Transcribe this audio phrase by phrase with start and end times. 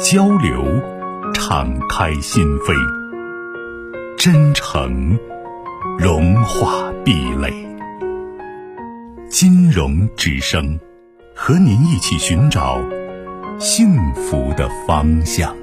[0.00, 0.64] 交流，
[1.32, 2.74] 敞开心扉；
[4.16, 5.18] 真诚，
[5.98, 7.52] 融化壁垒。
[9.28, 10.78] 金融之声，
[11.34, 12.80] 和您一起寻找
[13.58, 15.54] 幸福的方向。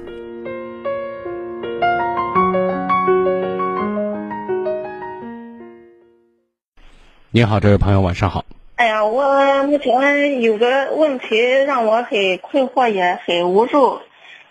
[7.30, 8.44] 你好，这位朋友，晚上好。
[8.76, 13.98] 哎呀，我目前有个问题让我很困惑，也很无助。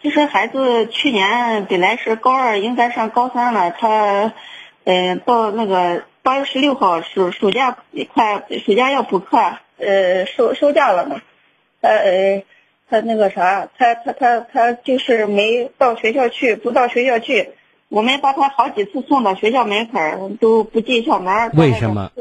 [0.04, 3.70] 就是孩子去年本来是高二，应该上高三了。
[3.72, 4.34] 他，
[4.84, 7.78] 嗯，到那个八月十六号暑暑假
[8.14, 9.38] 快暑假要补课，
[9.78, 11.22] 呃，收收假了嘛。
[11.82, 12.44] 他呃，
[12.90, 17.52] 他那个啥，他他他他就是没到学校去，不到学校去。
[17.90, 21.52] 我们把他好几次送到学校门口都不进校门。
[21.54, 22.12] 为什么？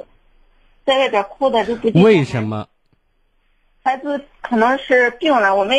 [0.84, 2.02] 在外边哭的都不进。
[2.02, 2.66] 为什么？
[3.82, 5.76] 孩子可能是病了，我们。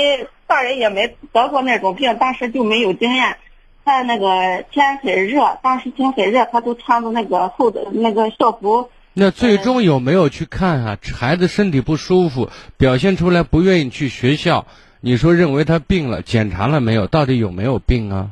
[0.48, 3.38] 大人也没得过那种病，当时就没有经验。
[3.86, 8.90] 他那个天很热，当时天很热，他都穿着那个厚的那个校服。
[9.14, 10.98] 那最终有没有去看啊？
[11.18, 14.66] 孩子身体不舒服，表现出来不愿意去学校。
[15.00, 17.08] 你说认为他病了，检查了没有？
[17.08, 18.32] 到底有没有病啊？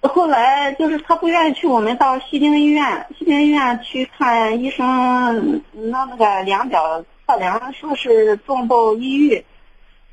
[0.00, 7.04] 后来就是他不愿意去，我们到西京医院，西京医院去看医生，拿那个量表
[7.34, 9.44] 测量，说是重度抑郁，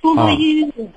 [0.01, 0.89] 重度抑郁。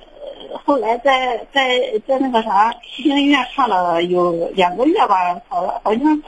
[0.64, 6.22] 后来在在在那个啥西京医院看了有两个月吧，好了，好像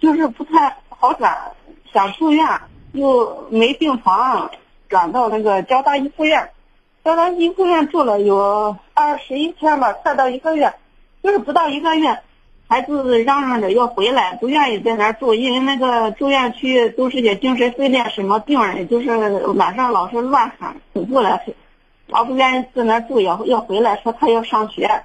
[0.00, 1.52] 就是不太好转，
[1.92, 2.44] 想住院
[2.92, 4.50] 又没病床，
[4.88, 6.50] 转到那个交大一附院，
[7.04, 10.74] 交大一附院住了有二十一天吧，快到一个月，
[11.22, 12.18] 就是不到一个月，
[12.70, 19.08] 孩子嚷嚷着要回来，不愿意在那儿住，因为那个住院区都是些精神分裂什么病人，就是
[19.54, 21.40] 晚上老是乱喊恐怖了。
[22.08, 25.02] 老不愿意在那住，要要回来，说他要上学，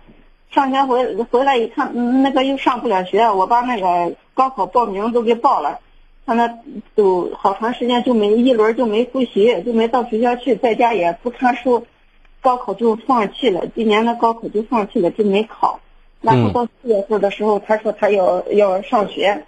[0.51, 3.31] 上学回回来一看，那个又上不了学。
[3.31, 5.79] 我把那个高考报名都给报了，
[6.25, 6.59] 他那
[6.95, 11.87] 都好长时间就没一轮就没复习，就没到学校去，在家也不看书，
[12.41, 13.67] 高考就放弃了。
[13.67, 15.79] 今年的高考就放弃了，就没考。
[16.23, 19.45] 然后到四月份的时候，他说他要要上学，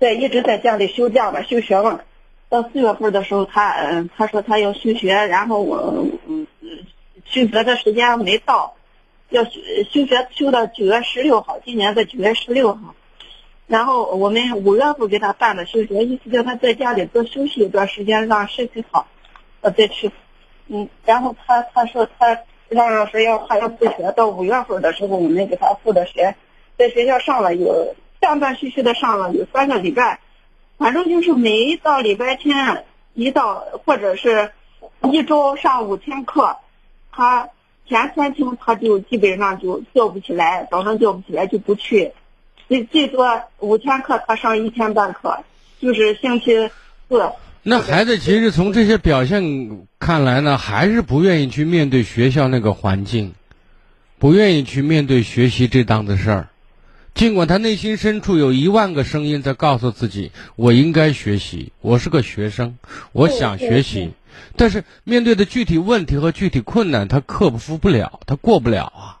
[0.00, 2.00] 在一直在家里休假嘛，休学嘛。
[2.48, 6.46] 到四月份的时候，他嗯，他说他要休学，然后我嗯。
[7.28, 8.76] 休学的时间没到，
[9.30, 9.50] 要休
[9.90, 12.94] 休学休到九月十六号，今年的九月十六号。
[13.66, 19.08] 然后我们五月份给他办的休学，意思叫他在家里多休息一段时间，让身体好，
[19.60, 20.12] 呃再去。
[20.68, 22.38] 嗯，然后他他说他
[22.68, 26.34] 让让说要还要复学，到五月份的时候我们给他复的学，
[26.76, 30.20] 在学校上了有断断续续的上了有三个礼拜，
[30.76, 32.84] 反正就是每到礼拜天
[33.14, 34.50] 一到或者是
[35.02, 36.56] 一周上五天课。
[37.12, 37.48] 他
[37.86, 42.12] 前三天他就基本上就叫不起来，早上叫不起来就不去，
[42.68, 45.38] 最最多五天课他上一天半课，
[45.80, 46.70] 就是星期
[47.08, 47.30] 四。
[47.68, 53.34] 那孩子其实从这些表现看来呢，还是不愿意去面对学校那个环境，
[54.20, 56.48] 不愿意去面对学习这档子事儿。
[57.12, 62.78] 尽管他内心深处有一万个声音在告诉自己，我应该学习，我是个学生，
[63.10, 64.12] 我想学习。
[64.54, 69.18] 但是面对的具体问题和具体困难，他克服不了，他过不了啊。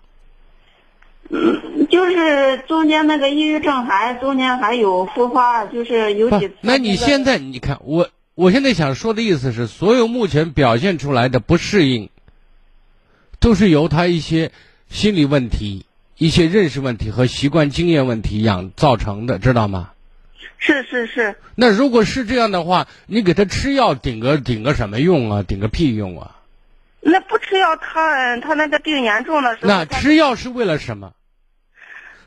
[1.30, 6.54] 嗯，就是中间那个抑郁症还中间还有复发，就是有几次。
[6.60, 12.10] 那你现在你看我，我现在想说的意思是，所有目前表现出来的不适应，
[13.40, 14.52] 都是由他一些
[14.90, 15.86] 心理问题、
[16.18, 19.92] 一些认识问题和习惯经验问题养造成的，知道吗？
[20.58, 25.42] 是是是，那如果是这样的话，你给他吃药顶个顶个什么用啊？
[25.42, 26.36] 顶个屁用啊！
[27.00, 31.14] 那不吃药，他他那个病严重的时候，那吃药是为了什么？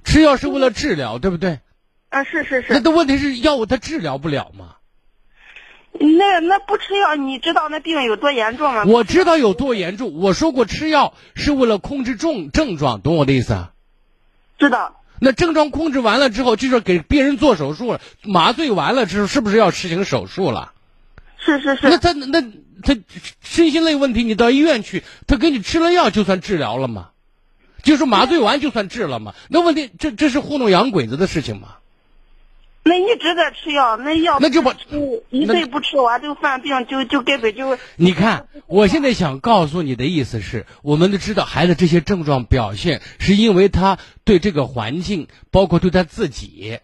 [0.03, 1.59] 吃药是为了治疗，对不对？
[2.09, 2.73] 啊，是是是。
[2.73, 4.77] 那的问题是药物它治疗不了吗？
[5.91, 8.83] 那那不吃药，你知道那病有多严重吗？
[8.85, 10.13] 我知道有多严重。
[10.13, 13.71] 我说过吃药是为了控制重症状，懂我的意思啊？
[14.57, 15.01] 知道。
[15.19, 20.71] 那症状控制完了之后，就是给病人做手术了，麻醉完了之后，是不是要实行手术了？
[21.37, 21.89] 是是是。
[21.89, 22.97] 那他那他
[23.41, 27.09] 身心类问题，你到医院去，他给你吃了药就算治疗了吗？
[27.83, 29.33] 就是麻醉完就算治了吗？
[29.49, 31.75] 那问题这这是糊弄洋鬼子的事情吗？
[32.89, 46.79] 那一直在吃药，那药那就把吃一岁不吃完就犯病，就就根本就你看，我现在想告诉你的意思是，我们都知道孩子这些症状表现，是因为他对这个环境，包括对他自己，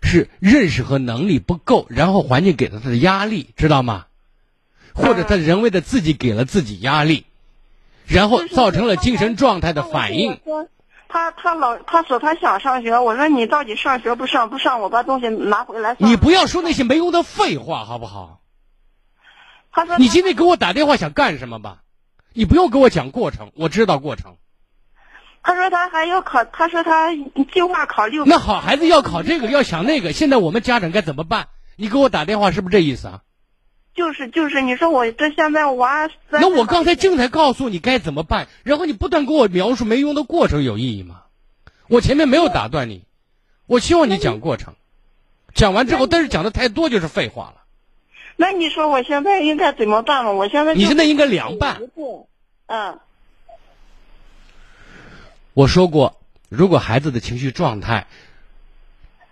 [0.00, 4.06] 是认识和能力不够，然后环境给了他的压力，知道吗？
[4.94, 7.24] 或者他人为的自己给了自己压力，
[8.06, 10.38] 然后造成了精神状态的反应。
[11.08, 15.96] 他他老他说他想上学，我说你到底上学不上不上，我把东西拿回来。
[15.98, 18.40] 你不要说那些没用的废话，好不好？
[19.72, 21.78] 他说你今天给我打电话想干什么吧？
[22.34, 24.36] 你不用给我讲过程，我知道过程。
[25.42, 28.24] 他说他还要考，他说他计划考六。
[28.26, 31.48] 那好，孩子要考这个要想那个，现在我们家长该怎么办？
[31.76, 33.20] 你给我打电话是不是这意思啊？
[33.98, 36.08] 就是就是，你说我这现在娃。
[36.30, 41.22] 那我刚才正在告诉你该怎么办，然后你不断给我描述没用的过程，有意义吗？
[41.88, 43.02] 我前面没有打断你，
[43.66, 44.74] 我希望你讲过程，
[45.52, 47.62] 讲完之后，但是讲的太多就是废话了。
[48.36, 50.30] 那你说我现在应该怎么办嘛？
[50.30, 51.80] 我现在你现在应该凉拌。
[52.66, 53.00] 嗯。
[55.54, 58.06] 我说过，如果孩子的情绪状态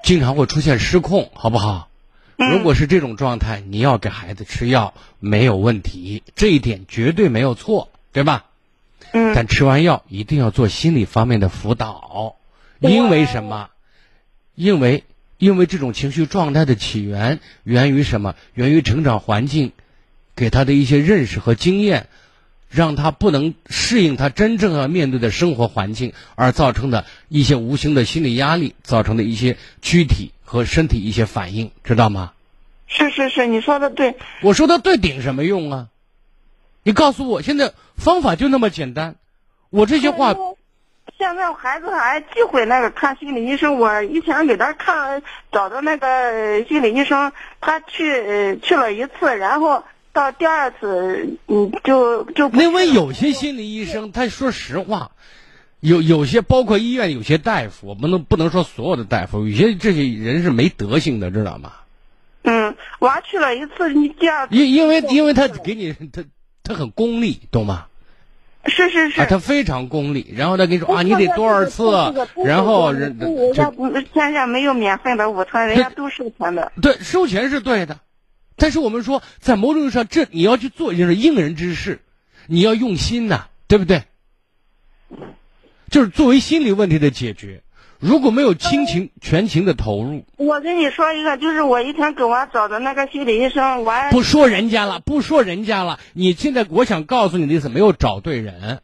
[0.02, 1.88] 经常会出现失控，好不好？
[2.36, 8.44] 如果是这种状态，你要给孩子吃药没有问题，这一点绝对没有错，对吧？
[9.12, 9.34] 嗯。
[9.34, 12.36] 但吃完药一定要做心理方面的辅导，
[12.80, 13.70] 因为什么？
[14.54, 15.04] 因为
[15.38, 18.34] 因为这种情绪状态的起源源于什么？
[18.54, 19.72] 源于成长环境
[20.34, 22.08] 给他的一些认识和经验，
[22.68, 30.32] 让他不能适应他真正要面对的生活环境，而造成的一些无形的心理压力，造成的一些躯体。
[30.48, 32.30] 和身体一些反应，知道吗？
[32.86, 34.14] 是是是，你说的对。
[34.42, 35.88] 我说的对顶什么用啊？
[36.84, 39.16] 你告诉我，现在方法就那么简单。
[39.70, 40.36] 我这些话。
[41.18, 43.80] 现在孩子还忌讳那个看心理医生。
[43.80, 45.20] 我以前给他看，
[45.50, 49.82] 找的那个心理医生，他去去了一次，然后
[50.16, 52.48] 到第二次，嗯，就就。
[52.48, 55.12] 因为有些心理医生，他说实话。
[55.80, 59.46] 有有些包括医院有些大夫，我们能不能说所有的大夫？
[59.46, 61.72] 有些这些人是没德行的，知道吗？
[62.42, 66.24] 嗯，娃去了一次，你第二因因为因为他给你他
[66.64, 67.86] 他很功利，懂吗？
[68.64, 71.84] 是是是，他非常功利，然后他跟你说啊，你得多少次，
[72.44, 73.18] 然后人
[73.54, 73.70] 家
[74.14, 76.72] 现在没有免费的午餐，人家都收钱的。
[76.80, 77.98] 对，收钱是对的，
[78.56, 82.00] 但是我们说，在某种意义上，这你要去做就是应人之事，
[82.46, 84.04] 你要用心呐，对不对？
[85.90, 87.62] 就是作为心理问题的解决，
[88.00, 98.80] 如果没有亲情全情的投入，我跟你说一个，就是我以前给我找的那个心理医生，我不说人家了，不说人家了，你现在我想告诉你的意思，没有找对人。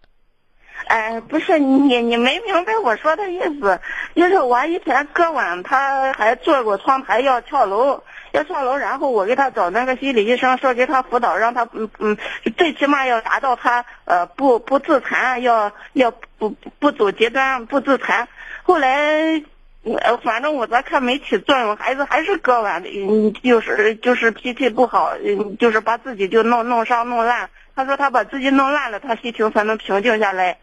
[0.87, 3.81] 哎，不是你，你没明白我说的意思，
[4.15, 8.03] 就是我以前割腕，他还做过窗台要跳楼。
[8.33, 12.17] 要上楼，然后我给他找那个心理医生，说给他辅导，让他嗯嗯，
[12.57, 18.29] 最起码要达到他呃不不自残，要要不不走极端，不自残。
[18.63, 19.43] 后来，
[19.85, 27.51] 呃，反正我这看没起作用，孩子还是割腕，嗯，就是就是脾气不好，嗯，就是把自己就弄弄伤弄烂。
[27.75, 30.59] 他说他把自己弄烂了，他心情才能平静下来。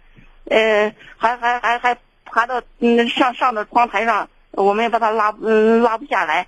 [0.50, 6.48] 呃，还还还还爬到嗯上上的窗台上，我们把他拉嗯拉不下来。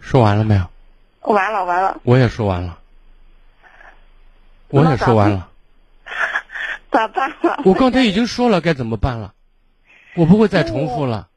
[0.00, 0.68] 说完了没有？
[1.20, 2.00] 完了，完了。
[2.02, 2.78] 我也说完了。
[4.68, 5.48] 我也说完了。
[6.90, 7.62] 咋办了？
[7.64, 9.34] 我刚才已经说了该怎么办了，
[10.16, 11.28] 我不会再重复了。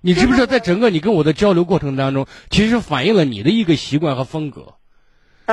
[0.00, 4.74] 你知不知道，在整个你跟我的交流过程当中，其实反映了你的一个习惯和风格。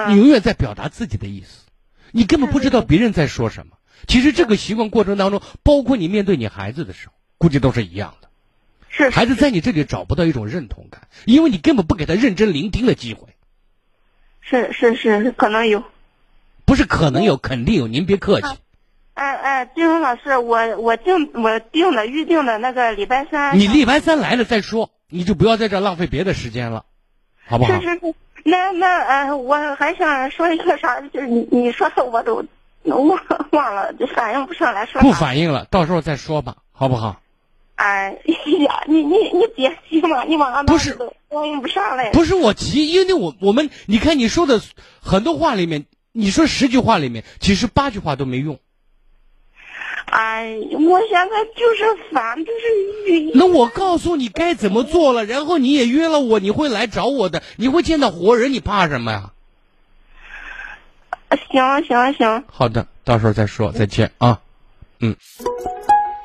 [0.08, 1.66] 你永远在表达自己的意思，
[2.12, 3.78] 你根本不知道别人在说什么。
[4.08, 8.30] 其实这个习惯过程当中，包括你面对你孩子的时候，估计都是一样的。
[8.96, 13.30] 是孩子在你这里找不到一种认同感，因为你根本不给他认真聆听的机会。
[14.40, 15.84] 是是是，可能有，
[16.64, 17.88] 不是可能有，肯定有。
[17.88, 18.48] 您别客气。
[19.16, 23.58] 哎哎，金荣老师，我我定我定的预定的那个礼拜三。
[23.58, 26.86] 你礼拜三来了再说，你就不要在这浪费别的时间了，
[27.48, 27.74] 好不好？
[27.74, 32.46] 是是是，那那呃，我还想说一个啥，就是你你说的我都
[32.84, 33.20] 忘
[33.52, 35.02] 忘了，就反应不上来说。
[35.02, 37.22] 不反应了，到时候再说吧，好不好？
[37.84, 38.18] 哎
[38.62, 40.98] 呀，你 你你别急嘛，你往上不是
[41.28, 42.12] 我用不上来。
[42.12, 44.62] 不是我急，因为我我们你看你说的
[45.02, 48.58] 很多话里面，你说十句话里面，其实八句话都没用。
[50.06, 59.32] 哎，我现在就是烦，就是那我告诉你该怎么做了，然后你也约了我，你会来找我的，你会见到活人，你怕什么呀？
[61.52, 62.44] 行行行。
[62.48, 64.40] 好的，到时候再说，再见啊。
[65.02, 65.18] 嗯。